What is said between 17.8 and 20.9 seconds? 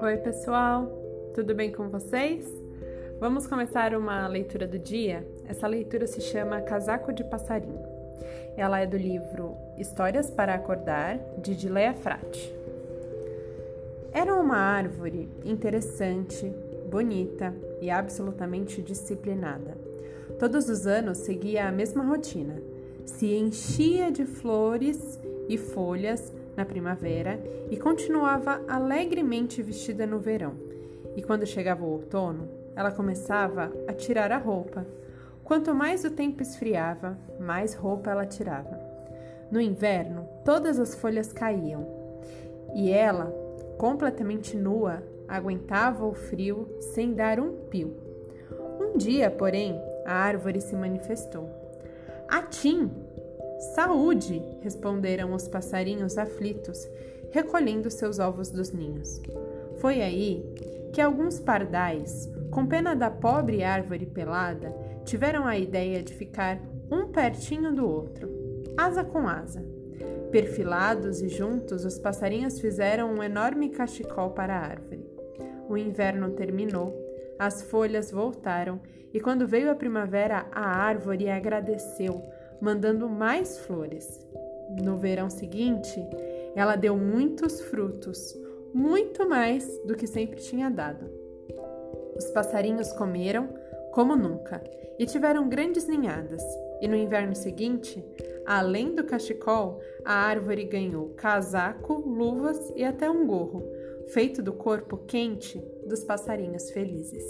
e absolutamente disciplinada. Todos os